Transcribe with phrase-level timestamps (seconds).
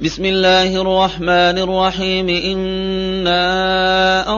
[0.00, 2.28] بسم الله الرحمن الرحيم.
[2.28, 3.38] إنا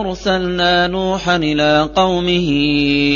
[0.00, 2.48] أرسلنا نوحا إلى قومه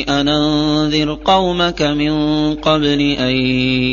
[0.08, 2.14] أن أنذر قومك من
[2.54, 3.36] قبل أن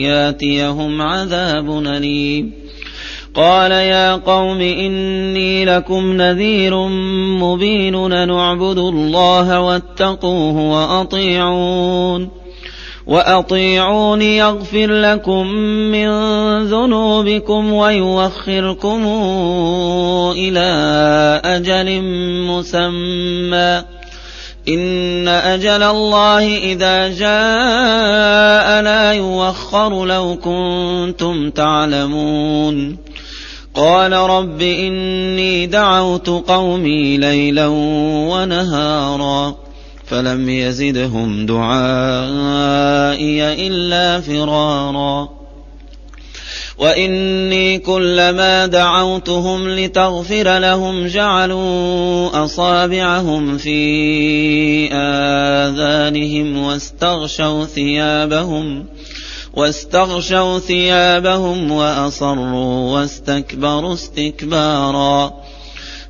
[0.01, 2.51] ياتيهم عذاب أليم.
[3.35, 6.87] قال يا قوم إني لكم نذير
[7.41, 12.29] مبين نعبدوا الله واتقوه وأطيعون.
[13.09, 15.47] وأطيعون يغفر لكم
[15.91, 16.09] من
[16.63, 19.07] ذنوبكم ويوخركم
[20.37, 20.69] إلى
[21.45, 22.01] أجل
[22.47, 23.83] مسمى.
[24.67, 32.97] إن أجل الله إذا جاء لا يوخر لو كنتم تعلمون.
[33.75, 37.67] قال رب إني دعوت قومي ليلا
[38.29, 39.68] ونهارا.
[40.09, 41.67] فلم يزدهم دعائي
[43.67, 45.39] إلا فرارا.
[46.79, 58.85] وإني كلما دعوتهم لتغفر لهم جعلوا أصابعهم في آذانهم واستغشوا ثيابهم
[59.53, 65.33] واستغشوا ثيابهم وأصروا واستكبروا استكبارا.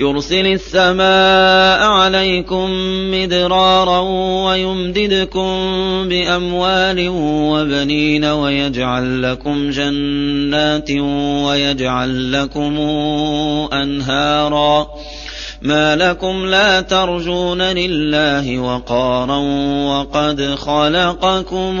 [0.00, 2.70] يرسل السماء عليكم
[3.10, 4.00] مدرارا
[4.46, 5.48] ويمددكم
[6.08, 10.90] بأموال وبنين ويجعل لكم جنات
[11.46, 12.78] ويجعل لكم
[13.72, 14.86] أنهارا.
[15.62, 19.38] ما لكم لا ترجون لله وقارا
[19.86, 21.80] وقد خلقكم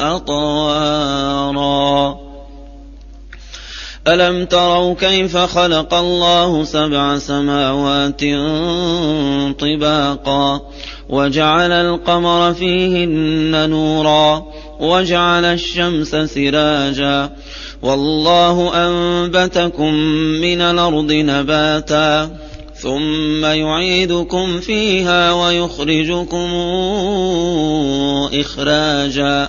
[0.00, 1.38] أطوارا.
[4.08, 8.20] ألم تروا كيف خلق الله سبع سماوات
[9.60, 10.60] طباقا
[11.08, 14.46] وجعل القمر فيهن نورا
[14.80, 17.30] وجعل الشمس سراجا
[17.82, 19.94] والله أنبتكم
[20.40, 22.30] من الأرض نباتا
[22.74, 26.48] ثم يعيدكم فيها ويخرجكم
[28.40, 29.48] إخراجا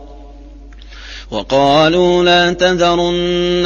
[1.31, 3.65] وقالوا لا تذرن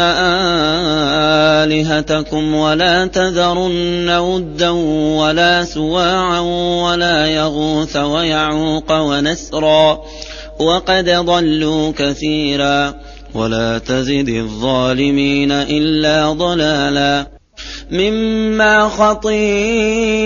[1.65, 4.69] آلهتكم ولا تذرن ودا
[5.19, 6.39] ولا سواعا
[6.83, 10.01] ولا يغوث ويعوق ونسرا
[10.59, 12.93] وقد ضلوا كثيرا
[13.33, 17.27] ولا تزد الظالمين إلا ضلالا
[17.91, 20.25] مما خطيئاتهم